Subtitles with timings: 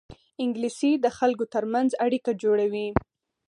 [0.43, 2.87] انګلیسي د خلکو ترمنځ اړیکه جوړوي